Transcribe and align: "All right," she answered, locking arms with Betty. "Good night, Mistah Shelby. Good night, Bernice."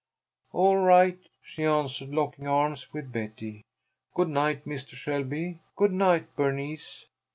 "All 0.51 0.77
right," 0.77 1.19
she 1.43 1.63
answered, 1.63 2.09
locking 2.09 2.47
arms 2.47 2.91
with 2.91 3.11
Betty. 3.11 3.63
"Good 4.15 4.29
night, 4.29 4.65
Mistah 4.65 4.95
Shelby. 4.95 5.59
Good 5.75 5.93
night, 5.93 6.35
Bernice." 6.35 7.05